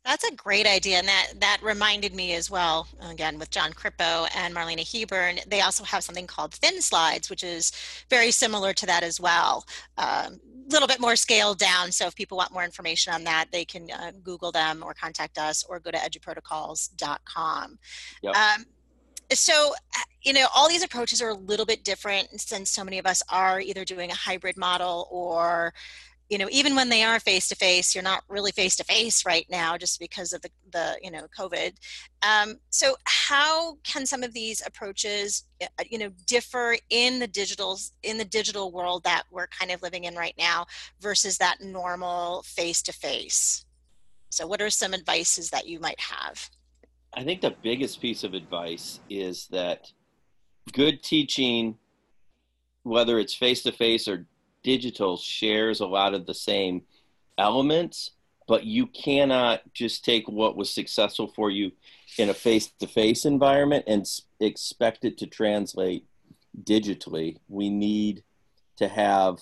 That's 0.08 0.24
a 0.24 0.34
great 0.34 0.66
idea, 0.66 1.00
and 1.00 1.08
that 1.10 1.34
that 1.42 1.60
reminded 1.62 2.16
me 2.16 2.34
as 2.34 2.50
well. 2.50 2.88
Again, 3.02 3.38
with 3.38 3.52
Jon 3.52 3.74
Corippo 3.74 4.26
and 4.34 4.56
Marlena 4.56 4.80
Hebern, 4.80 5.44
they 5.50 5.60
also 5.60 5.84
have 5.84 6.02
something 6.02 6.26
called 6.26 6.54
Thin 6.54 6.82
Slides, 6.82 7.30
which 7.30 7.44
is 7.44 7.74
very 8.10 8.32
similar 8.32 8.74
to 8.74 8.86
that 8.86 9.04
as 9.04 9.20
well. 9.20 9.66
Um, 9.98 10.40
a 10.70 10.72
little 10.72 10.88
bit 10.88 11.02
more 11.02 11.18
scaled 11.18 11.60
down. 11.60 11.92
So 11.92 12.08
if 12.08 12.16
people 12.16 12.38
want 12.38 12.54
more 12.54 12.64
information 12.64 13.14
on 13.14 13.26
that, 13.26 13.48
they 13.52 13.66
can 13.66 13.92
uh, 13.92 14.14
Google 14.24 14.54
them 14.54 14.82
or 14.82 14.94
contact 14.94 15.38
us 15.38 15.66
or 15.68 15.78
go 15.78 15.92
to 15.92 15.98
eduprotocols.com. 15.98 17.78
Yep. 18.22 18.36
Um, 18.36 18.66
so 19.34 19.74
uh, 19.74 20.00
you 20.22 20.32
know 20.32 20.48
all 20.56 20.70
these 20.70 20.84
approaches 20.84 21.22
are 21.22 21.30
a 21.30 21.34
little 21.34 21.66
bit 21.66 21.84
different 21.84 22.40
since 22.40 22.70
so 22.70 22.82
many 22.86 22.98
of 22.98 23.06
us 23.06 23.22
are 23.30 23.60
either 23.60 23.84
doing 23.84 24.10
a 24.10 24.16
hybrid 24.16 24.56
model 24.56 25.10
or 25.12 25.74
you 26.30 26.38
know 26.38 26.48
even 26.52 26.76
when 26.76 26.90
they 26.90 27.04
are 27.04 27.20
face 27.20 27.48
to 27.50 27.56
face 27.56 27.96
you're 27.96 28.04
not 28.04 28.24
really 28.28 28.52
face 28.52 28.76
to 28.76 28.84
face 28.84 29.26
right 29.26 29.46
now 29.50 29.78
just 29.78 30.00
because 30.00 30.34
of 30.34 30.42
the, 30.42 30.50
the 30.72 30.98
you 31.02 31.12
know 31.12 31.28
covid. 31.38 31.74
Um, 32.24 32.56
so 32.70 32.96
how 33.06 33.76
can 33.84 34.06
some 34.06 34.24
of 34.24 34.34
these 34.34 34.62
approaches 34.66 35.44
uh, 35.62 35.68
you 35.90 35.98
know 35.98 36.12
differ 36.26 36.76
in 36.90 37.20
the 37.20 37.28
digital 37.28 37.80
in 38.04 38.18
the 38.18 38.26
digital 38.26 38.72
world 38.72 39.04
that 39.04 39.24
we're 39.32 39.48
kind 39.48 39.72
of 39.72 39.82
living 39.82 40.06
in 40.06 40.16
right 40.16 40.36
now 40.38 40.66
versus 41.00 41.38
that 41.38 41.62
normal 41.62 42.44
face 42.44 42.82
to 42.84 42.94
face 42.94 43.66
so 44.30 44.46
what 44.46 44.62
are 44.62 44.70
some 44.70 44.94
advices 44.94 45.50
that 45.50 45.68
you 45.68 45.80
might 45.80 46.00
have? 46.00 46.50
I 47.14 47.24
think 47.24 47.42
the 47.42 47.56
biggest 47.64 48.02
piece 48.02 48.24
of 48.24 48.34
advice 48.34 49.00
is 49.10 49.48
that 49.48 49.92
good 50.74 51.02
teaching 51.02 51.78
whether 52.84 53.20
it's 53.20 53.34
face 53.34 53.64
to 53.64 53.72
face 53.72 54.08
or 54.08 54.26
digital 54.64 55.18
shares 55.18 55.80
a 55.80 55.86
lot 55.86 56.14
of 56.14 56.26
the 56.26 56.34
same 56.34 56.82
elements, 57.38 58.12
but 58.48 58.66
you 58.66 58.88
cannot 58.88 59.62
just 59.74 60.04
take 60.04 60.28
what 60.28 60.56
was 60.56 60.70
successful 60.70 61.28
for 61.28 61.50
you 61.52 61.72
in 62.18 62.30
a 62.30 62.34
face 62.34 62.68
to 62.80 62.88
face 62.88 63.26
environment 63.26 63.84
and 63.88 64.06
expect 64.40 65.06
it 65.06 65.18
to 65.18 65.28
translate 65.28 66.06
digitally. 66.64 67.38
We 67.48 67.70
need 67.70 68.24
to 68.78 68.88
have 68.88 69.40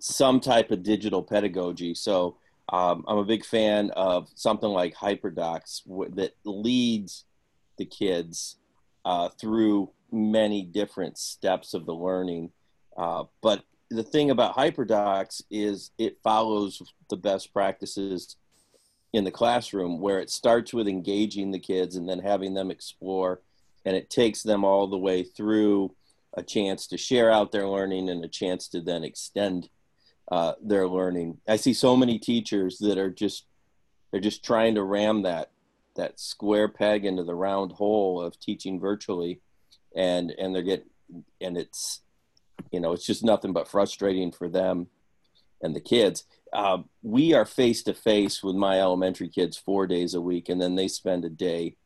some 0.00 0.40
type 0.40 0.70
of 0.70 0.82
digital 0.82 1.22
pedagogy. 1.22 1.94
So 1.94 2.36
um, 2.70 3.04
I'm 3.08 3.18
a 3.18 3.24
big 3.24 3.44
fan 3.44 3.90
of 3.90 4.28
something 4.34 4.68
like 4.68 4.94
HyperDocs 4.94 5.86
w- 5.86 6.10
that 6.14 6.34
leads 6.44 7.24
the 7.78 7.84
kids 7.84 8.56
uh, 9.04 9.28
through 9.40 9.90
many 10.12 10.62
different 10.62 11.18
steps 11.18 11.74
of 11.74 11.86
the 11.86 11.94
learning. 11.94 12.50
Uh, 12.96 13.24
but 13.42 13.62
the 13.90 14.02
thing 14.02 14.30
about 14.30 14.56
hyperdocs 14.56 15.42
is 15.50 15.90
it 15.98 16.18
follows 16.22 16.82
the 17.08 17.16
best 17.16 17.52
practices 17.52 18.36
in 19.12 19.24
the 19.24 19.30
classroom 19.30 20.00
where 20.00 20.20
it 20.20 20.30
starts 20.30 20.74
with 20.74 20.86
engaging 20.86 21.50
the 21.50 21.58
kids 21.58 21.96
and 21.96 22.08
then 22.08 22.18
having 22.18 22.54
them 22.54 22.70
explore 22.70 23.40
and 23.84 23.96
it 23.96 24.10
takes 24.10 24.42
them 24.42 24.64
all 24.64 24.86
the 24.86 24.98
way 24.98 25.22
through 25.22 25.94
a 26.34 26.42
chance 26.42 26.86
to 26.86 26.98
share 26.98 27.30
out 27.30 27.50
their 27.50 27.66
learning 27.66 28.10
and 28.10 28.22
a 28.24 28.28
chance 28.28 28.68
to 28.68 28.80
then 28.82 29.02
extend 29.02 29.70
uh, 30.30 30.52
their 30.62 30.86
learning. 30.86 31.38
I 31.48 31.56
see 31.56 31.72
so 31.72 31.96
many 31.96 32.18
teachers 32.18 32.78
that 32.78 32.98
are 32.98 33.10
just 33.10 33.46
they're 34.10 34.20
just 34.20 34.44
trying 34.44 34.74
to 34.74 34.82
ram 34.82 35.22
that 35.22 35.50
that 35.96 36.20
square 36.20 36.68
peg 36.68 37.06
into 37.06 37.24
the 37.24 37.34
round 37.34 37.72
hole 37.72 38.20
of 38.20 38.38
teaching 38.38 38.78
virtually 38.78 39.40
and 39.96 40.30
and 40.32 40.54
they're 40.54 40.62
getting 40.62 40.90
and 41.40 41.56
it's 41.56 42.02
you 42.72 42.80
know, 42.80 42.92
it's 42.92 43.06
just 43.06 43.24
nothing 43.24 43.52
but 43.52 43.68
frustrating 43.68 44.32
for 44.32 44.48
them 44.48 44.88
and 45.62 45.74
the 45.74 45.80
kids. 45.80 46.24
Uh, 46.52 46.78
we 47.02 47.34
are 47.34 47.44
face 47.44 47.82
to 47.82 47.94
face 47.94 48.42
with 48.42 48.56
my 48.56 48.80
elementary 48.80 49.28
kids 49.28 49.56
four 49.56 49.86
days 49.86 50.14
a 50.14 50.20
week, 50.20 50.48
and 50.48 50.60
then 50.60 50.74
they 50.74 50.88
spend 50.88 51.24
a 51.24 51.30
day 51.30 51.76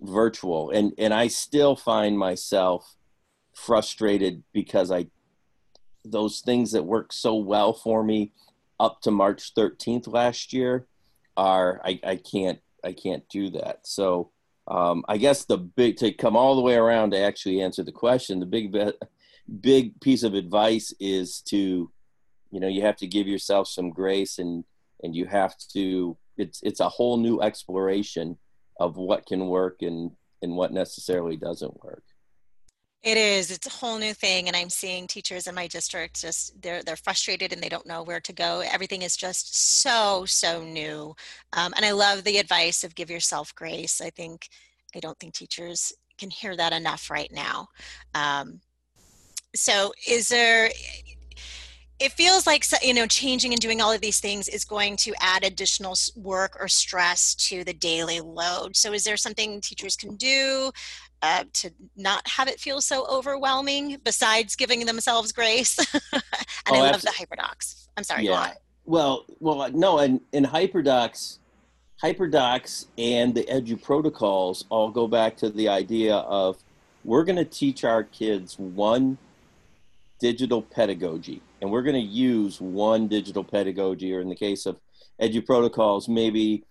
virtual. 0.00 0.70
And 0.70 0.92
and 0.98 1.12
I 1.12 1.28
still 1.28 1.76
find 1.76 2.18
myself 2.18 2.96
frustrated 3.54 4.42
because 4.52 4.90
I 4.90 5.08
those 6.04 6.40
things 6.40 6.72
that 6.72 6.84
work 6.84 7.12
so 7.12 7.34
well 7.34 7.72
for 7.72 8.02
me 8.02 8.32
up 8.80 9.00
to 9.02 9.10
March 9.10 9.52
13th 9.54 10.06
last 10.06 10.52
year 10.52 10.86
are 11.36 11.80
I, 11.84 12.00
I 12.04 12.16
can't 12.16 12.60
I 12.84 12.92
can't 12.92 13.28
do 13.28 13.50
that. 13.50 13.80
So 13.86 14.30
um, 14.68 15.04
I 15.08 15.16
guess 15.16 15.44
the 15.44 15.58
big 15.58 15.96
to 15.98 16.12
come 16.12 16.36
all 16.36 16.54
the 16.54 16.62
way 16.62 16.74
around 16.74 17.10
to 17.10 17.18
actually 17.18 17.60
answer 17.60 17.82
the 17.82 17.92
question, 17.92 18.40
the 18.40 18.46
big 18.46 18.72
big 19.48 20.00
piece 20.00 20.22
of 20.22 20.34
advice 20.34 20.92
is 21.00 21.40
to 21.40 21.90
you 22.50 22.60
know 22.60 22.68
you 22.68 22.82
have 22.82 22.96
to 22.96 23.06
give 23.06 23.26
yourself 23.26 23.68
some 23.68 23.90
grace 23.90 24.38
and 24.38 24.64
and 25.02 25.14
you 25.14 25.26
have 25.26 25.56
to 25.72 26.16
it's 26.36 26.60
it's 26.62 26.80
a 26.80 26.88
whole 26.88 27.16
new 27.16 27.40
exploration 27.40 28.36
of 28.78 28.96
what 28.96 29.26
can 29.26 29.46
work 29.46 29.82
and 29.82 30.12
and 30.42 30.54
what 30.54 30.72
necessarily 30.72 31.36
doesn't 31.36 31.82
work. 31.82 32.04
It 33.02 33.16
is. 33.16 33.50
It's 33.50 33.66
a 33.66 33.70
whole 33.70 33.98
new 33.98 34.12
thing 34.12 34.48
and 34.48 34.56
i'm 34.56 34.70
seeing 34.70 35.06
teachers 35.06 35.46
in 35.46 35.54
my 35.54 35.66
district 35.66 36.20
just 36.20 36.60
they're 36.60 36.82
they're 36.82 36.96
frustrated 36.96 37.52
and 37.52 37.62
they 37.62 37.68
don't 37.68 37.86
know 37.86 38.02
where 38.02 38.20
to 38.20 38.32
go. 38.32 38.60
Everything 38.60 39.02
is 39.02 39.16
just 39.16 39.56
so 39.80 40.24
so 40.26 40.62
new. 40.62 41.14
Um, 41.52 41.72
and 41.76 41.84
i 41.84 41.92
love 41.92 42.24
the 42.24 42.38
advice 42.38 42.84
of 42.84 42.94
give 42.94 43.10
yourself 43.10 43.54
grace. 43.54 44.00
I 44.00 44.10
think 44.10 44.48
i 44.94 45.00
don't 45.00 45.18
think 45.18 45.34
teachers 45.34 45.92
can 46.18 46.30
hear 46.30 46.56
that 46.56 46.72
enough 46.72 47.10
right 47.10 47.30
now. 47.32 47.68
Um, 48.14 48.60
so 49.58 49.92
is 50.06 50.28
there 50.28 50.70
it 52.00 52.12
feels 52.12 52.46
like 52.46 52.64
you 52.82 52.94
know 52.94 53.06
changing 53.06 53.52
and 53.52 53.60
doing 53.60 53.80
all 53.80 53.90
of 53.90 54.00
these 54.00 54.20
things 54.20 54.48
is 54.48 54.64
going 54.64 54.96
to 54.96 55.12
add 55.20 55.44
additional 55.44 55.94
work 56.16 56.56
or 56.60 56.68
stress 56.68 57.34
to 57.34 57.64
the 57.64 57.72
daily 57.72 58.20
load 58.20 58.76
so 58.76 58.92
is 58.92 59.04
there 59.04 59.16
something 59.16 59.60
teachers 59.60 59.96
can 59.96 60.14
do 60.16 60.70
uh, 61.20 61.42
to 61.52 61.72
not 61.96 62.26
have 62.28 62.46
it 62.46 62.60
feel 62.60 62.80
so 62.80 63.04
overwhelming 63.08 63.98
besides 64.04 64.54
giving 64.54 64.86
themselves 64.86 65.32
grace 65.32 65.76
and 66.12 66.22
oh, 66.68 66.74
i 66.74 66.78
love 66.78 66.94
absolutely. 66.94 67.26
the 67.28 67.36
hyperdocs 67.36 67.88
i'm 67.96 68.04
sorry 68.04 68.24
yeah. 68.24 68.52
well 68.84 69.24
well 69.40 69.68
no 69.72 69.98
and 69.98 70.20
in 70.32 70.44
hyperdocs 70.44 71.38
hyperdocs 72.00 72.86
and 72.96 73.34
the 73.34 73.42
edu 73.44 73.80
protocols 73.82 74.64
all 74.68 74.90
go 74.90 75.08
back 75.08 75.36
to 75.36 75.50
the 75.50 75.68
idea 75.68 76.14
of 76.14 76.56
we're 77.04 77.24
going 77.24 77.36
to 77.36 77.44
teach 77.44 77.82
our 77.82 78.04
kids 78.04 78.56
one 78.58 79.18
digital 80.18 80.62
pedagogy. 80.62 81.42
And 81.60 81.70
we're 81.70 81.82
going 81.82 81.94
to 81.94 82.00
use 82.00 82.60
one 82.60 83.08
digital 83.08 83.44
pedagogy, 83.44 84.14
or 84.14 84.20
in 84.20 84.28
the 84.28 84.34
case 84.36 84.66
of 84.66 84.80
Edu 85.20 85.44
Protocols, 85.44 86.08
maybe 86.08 86.64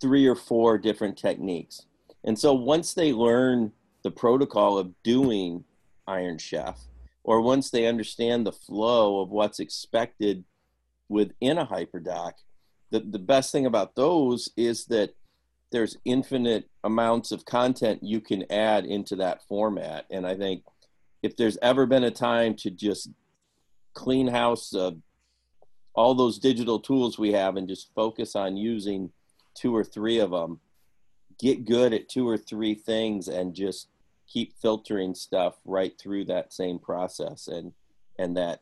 three 0.00 0.26
or 0.26 0.34
four 0.34 0.78
different 0.78 1.16
techniques. 1.16 1.86
And 2.24 2.38
so 2.38 2.52
once 2.52 2.94
they 2.94 3.12
learn 3.12 3.72
the 4.02 4.10
protocol 4.10 4.78
of 4.78 4.92
doing 5.02 5.64
Iron 6.06 6.38
Chef, 6.38 6.80
or 7.24 7.40
once 7.40 7.70
they 7.70 7.86
understand 7.86 8.44
the 8.44 8.52
flow 8.52 9.20
of 9.20 9.30
what's 9.30 9.60
expected 9.60 10.44
within 11.08 11.58
a 11.58 11.66
hyperdoc, 11.66 12.32
the, 12.90 13.00
the 13.00 13.18
best 13.18 13.52
thing 13.52 13.66
about 13.66 13.94
those 13.94 14.50
is 14.56 14.86
that 14.86 15.14
there's 15.70 15.96
infinite 16.04 16.68
amounts 16.84 17.32
of 17.32 17.44
content 17.44 18.02
you 18.02 18.20
can 18.20 18.44
add 18.52 18.84
into 18.84 19.16
that 19.16 19.46
format. 19.48 20.04
And 20.10 20.26
I 20.26 20.34
think 20.34 20.64
if 21.22 21.36
there's 21.36 21.58
ever 21.62 21.86
been 21.86 22.04
a 22.04 22.10
time 22.10 22.54
to 22.54 22.70
just 22.70 23.10
clean 23.94 24.26
house 24.26 24.74
uh, 24.74 24.92
all 25.94 26.14
those 26.14 26.38
digital 26.38 26.80
tools 26.80 27.18
we 27.18 27.32
have 27.32 27.56
and 27.56 27.68
just 27.68 27.92
focus 27.94 28.34
on 28.34 28.56
using 28.56 29.10
two 29.54 29.74
or 29.74 29.84
three 29.84 30.18
of 30.18 30.30
them 30.30 30.58
get 31.38 31.64
good 31.64 31.92
at 31.92 32.08
two 32.08 32.26
or 32.28 32.38
three 32.38 32.74
things 32.74 33.28
and 33.28 33.54
just 33.54 33.88
keep 34.28 34.54
filtering 34.54 35.14
stuff 35.14 35.56
right 35.64 35.98
through 36.00 36.24
that 36.24 36.52
same 36.52 36.78
process. 36.78 37.48
And 37.48 37.72
and 38.18 38.36
that 38.36 38.60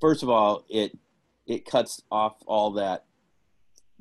first 0.00 0.22
of 0.22 0.28
all 0.28 0.64
it 0.68 0.98
it 1.46 1.64
cuts 1.64 2.02
off 2.10 2.36
all 2.46 2.72
that 2.72 3.04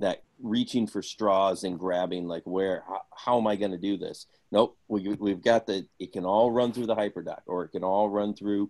that 0.02 0.24
reaching 0.42 0.88
for 0.88 1.02
straws 1.02 1.64
and 1.64 1.80
grabbing 1.80 2.28
like 2.28 2.44
where 2.46 2.84
how, 2.88 3.02
how 3.16 3.38
am 3.38 3.48
i 3.48 3.56
going 3.56 3.72
to 3.72 3.78
do 3.78 3.98
this? 3.98 4.26
Nope 4.52 4.78
we, 4.88 5.08
we've 5.20 5.44
got 5.44 5.68
the 5.68 5.88
it 6.00 6.12
can 6.12 6.26
all 6.26 6.52
run 6.52 6.74
through 6.74 6.88
the 6.88 6.96
hyperdoc 6.96 7.42
or 7.46 7.64
it 7.64 7.70
can 7.70 7.84
all 7.84 8.10
run 8.10 8.34
through 8.34 8.70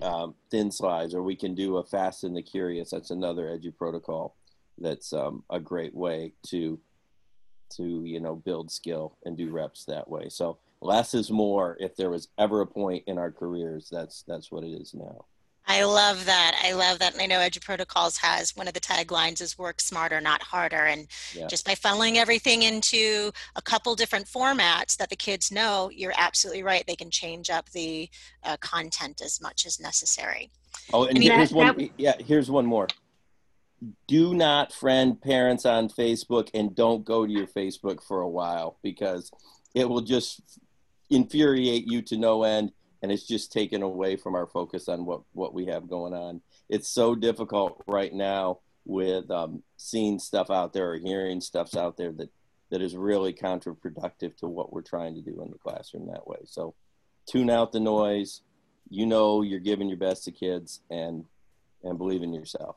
um, 0.00 0.34
thin 0.50 0.70
slides 0.70 1.14
or 1.14 1.22
we 1.22 1.36
can 1.36 1.54
do 1.54 1.76
a 1.76 1.84
fast 1.84 2.24
and 2.24 2.36
the 2.36 2.42
curious. 2.42 2.90
That's 2.90 3.10
another 3.10 3.44
edu 3.44 3.76
protocol 3.76 4.36
that's 4.78 5.12
um, 5.12 5.44
a 5.50 5.60
great 5.60 5.94
way 5.94 6.32
to 6.48 6.80
to 7.76 8.04
you 8.04 8.20
know 8.20 8.34
build 8.34 8.70
skill 8.70 9.16
and 9.24 9.36
do 9.36 9.50
reps 9.50 9.84
that 9.84 10.08
way. 10.08 10.28
So 10.28 10.58
less 10.80 11.14
is 11.14 11.30
more. 11.30 11.76
If 11.78 11.96
there 11.96 12.10
was 12.10 12.28
ever 12.38 12.62
a 12.62 12.66
point 12.66 13.04
in 13.06 13.18
our 13.18 13.30
careers 13.30 13.88
that's 13.92 14.24
that's 14.26 14.50
what 14.50 14.64
it 14.64 14.72
is 14.72 14.94
now 14.94 15.26
I 15.72 15.84
love 15.84 16.26
that. 16.26 16.60
I 16.62 16.72
love 16.74 16.98
that. 16.98 17.14
And 17.14 17.22
I 17.22 17.26
know 17.26 17.38
Edu 17.38 17.62
Protocols 17.62 18.18
has 18.18 18.54
one 18.54 18.68
of 18.68 18.74
the 18.74 18.80
taglines 18.80 19.40
is 19.40 19.56
work 19.56 19.80
smarter, 19.80 20.20
not 20.20 20.42
harder. 20.42 20.84
And 20.84 21.06
yeah. 21.34 21.46
just 21.46 21.64
by 21.64 21.72
funneling 21.72 22.16
everything 22.16 22.62
into 22.62 23.32
a 23.56 23.62
couple 23.62 23.94
different 23.94 24.26
formats 24.26 24.98
that 24.98 25.08
the 25.08 25.16
kids 25.16 25.50
know, 25.50 25.90
you're 25.90 26.12
absolutely 26.18 26.62
right. 26.62 26.84
They 26.86 26.94
can 26.94 27.10
change 27.10 27.48
up 27.48 27.70
the 27.70 28.10
uh, 28.44 28.58
content 28.58 29.22
as 29.24 29.40
much 29.40 29.64
as 29.64 29.80
necessary. 29.80 30.50
Oh, 30.92 31.06
and, 31.06 31.16
here's 31.16 31.48
that, 31.48 31.56
one. 31.56 31.76
That... 31.78 31.90
Yeah, 31.96 32.14
here's 32.18 32.50
one 32.50 32.66
more. 32.66 32.88
Do 34.06 34.34
not 34.34 34.74
friend 34.74 35.18
parents 35.18 35.64
on 35.64 35.88
Facebook 35.88 36.50
and 36.52 36.76
don't 36.76 37.02
go 37.02 37.26
to 37.26 37.32
your 37.32 37.46
Facebook 37.46 38.02
for 38.02 38.20
a 38.20 38.28
while 38.28 38.78
because 38.82 39.30
it 39.74 39.88
will 39.88 40.02
just 40.02 40.42
infuriate 41.08 41.86
you 41.86 42.02
to 42.02 42.18
no 42.18 42.42
end 42.42 42.72
and 43.02 43.10
it's 43.10 43.26
just 43.26 43.52
taken 43.52 43.82
away 43.82 44.16
from 44.16 44.34
our 44.34 44.46
focus 44.46 44.88
on 44.88 45.04
what 45.04 45.22
what 45.32 45.54
we 45.54 45.66
have 45.66 45.88
going 45.88 46.14
on 46.14 46.40
it's 46.68 46.88
so 46.88 47.14
difficult 47.14 47.82
right 47.86 48.12
now 48.14 48.58
with 48.84 49.30
um, 49.30 49.62
seeing 49.76 50.18
stuff 50.18 50.50
out 50.50 50.72
there 50.72 50.92
or 50.92 50.98
hearing 50.98 51.40
stuffs 51.40 51.76
out 51.76 51.96
there 51.96 52.12
that 52.12 52.30
that 52.70 52.80
is 52.80 52.96
really 52.96 53.34
counterproductive 53.34 54.34
to 54.38 54.48
what 54.48 54.72
we're 54.72 54.80
trying 54.80 55.14
to 55.14 55.20
do 55.20 55.42
in 55.42 55.50
the 55.50 55.58
classroom 55.58 56.06
that 56.06 56.26
way. 56.26 56.38
So 56.46 56.74
tune 57.26 57.50
out 57.50 57.70
the 57.70 57.80
noise. 57.80 58.40
You 58.88 59.04
know 59.04 59.42
you're 59.42 59.60
giving 59.60 59.88
your 59.88 59.98
best 59.98 60.24
to 60.24 60.32
kids 60.32 60.80
and 60.90 61.24
and 61.84 61.98
believe 61.98 62.22
in 62.22 62.32
yourself. 62.32 62.76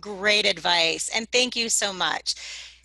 Great 0.00 0.46
advice. 0.46 1.10
And 1.14 1.30
thank 1.32 1.56
you 1.56 1.68
so 1.68 1.92
much. 1.92 2.34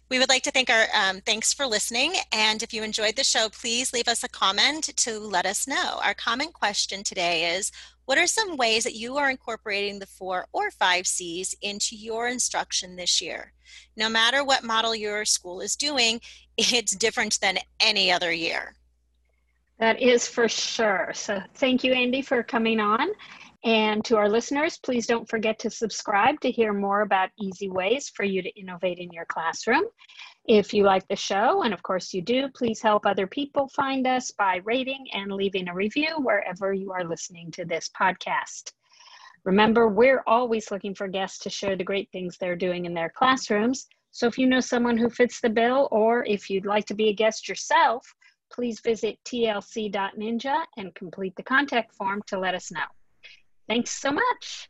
We 0.09 0.19
would 0.19 0.29
like 0.29 0.43
to 0.43 0.51
thank 0.51 0.69
our, 0.69 0.85
um, 0.93 1.19
thanks 1.19 1.53
for 1.53 1.65
listening. 1.65 2.13
And 2.31 2.63
if 2.63 2.73
you 2.73 2.81
enjoyed 2.81 3.17
the 3.17 3.25
show, 3.25 3.49
please 3.49 3.91
leave 3.91 4.07
us 4.07 4.23
a 4.23 4.29
comment 4.29 4.85
to 4.95 5.19
let 5.19 5.45
us 5.45 5.67
know. 5.67 5.99
Our 6.01 6.13
comment 6.13 6.53
question 6.53 7.03
today 7.03 7.55
is 7.55 7.73
What 8.05 8.17
are 8.17 8.25
some 8.25 8.55
ways 8.55 8.85
that 8.85 8.95
you 8.95 9.17
are 9.17 9.29
incorporating 9.29 9.99
the 9.99 10.05
four 10.05 10.47
or 10.53 10.71
five 10.71 11.07
C's 11.07 11.55
into 11.61 11.97
your 11.97 12.29
instruction 12.29 12.95
this 12.95 13.21
year? 13.21 13.51
No 13.97 14.07
matter 14.07 14.45
what 14.45 14.63
model 14.63 14.95
your 14.95 15.25
school 15.25 15.59
is 15.59 15.75
doing, 15.75 16.21
it's 16.57 16.95
different 16.95 17.37
than 17.41 17.57
any 17.81 18.09
other 18.09 18.31
year. 18.31 18.75
That 19.77 20.01
is 20.01 20.25
for 20.25 20.47
sure. 20.47 21.11
So 21.13 21.41
thank 21.55 21.83
you, 21.83 21.91
Andy, 21.91 22.21
for 22.21 22.43
coming 22.43 22.79
on. 22.79 23.09
And 23.63 24.05
to 24.05 24.17
our 24.17 24.29
listeners, 24.29 24.77
please 24.77 25.07
don't 25.07 25.27
forget 25.27 25.59
to 25.59 25.69
subscribe 25.69 26.39
to 26.41 26.51
hear 26.51 26.73
more 26.73 27.01
about 27.01 27.29
easy 27.39 27.69
ways 27.69 28.09
for 28.09 28.23
you 28.23 28.41
to 28.41 28.59
innovate 28.59 28.99
in 28.99 29.11
your 29.11 29.25
classroom. 29.25 29.83
If 30.47 30.73
you 30.73 30.83
like 30.83 31.07
the 31.07 31.15
show, 31.15 31.63
and 31.63 31.73
of 31.73 31.83
course 31.83 32.13
you 32.13 32.21
do, 32.21 32.47
please 32.55 32.81
help 32.81 33.05
other 33.05 33.27
people 33.27 33.67
find 33.69 34.07
us 34.07 34.31
by 34.31 34.61
rating 34.63 35.07
and 35.11 35.31
leaving 35.31 35.67
a 35.67 35.73
review 35.73 36.15
wherever 36.19 36.71
you 36.71 36.91
are 36.93 37.03
listening 37.03 37.51
to 37.51 37.65
this 37.65 37.89
podcast. 37.99 38.71
Remember, 39.43 39.87
we're 39.87 40.23
always 40.27 40.71
looking 40.71 40.93
for 40.93 41.07
guests 41.07 41.39
to 41.39 41.49
share 41.49 41.75
the 41.75 41.83
great 41.83 42.09
things 42.11 42.37
they're 42.37 42.55
doing 42.55 42.85
in 42.85 42.93
their 42.93 43.09
classrooms. 43.09 43.87
So 44.11 44.27
if 44.27 44.37
you 44.37 44.47
know 44.47 44.59
someone 44.59 44.97
who 44.97 45.09
fits 45.09 45.41
the 45.41 45.49
bill, 45.49 45.89
or 45.91 46.25
if 46.25 46.49
you'd 46.49 46.65
like 46.65 46.85
to 46.85 46.95
be 46.95 47.09
a 47.09 47.13
guest 47.13 47.49
yourself, 47.49 48.05
please 48.51 48.79
visit 48.79 49.17
tlc.ninja 49.25 50.63
and 50.77 50.95
complete 50.95 51.35
the 51.35 51.43
contact 51.43 51.93
form 51.95 52.21
to 52.27 52.39
let 52.39 52.55
us 52.55 52.71
know. 52.71 52.96
Thanks 53.67 53.91
so 53.91 54.11
much. 54.11 54.65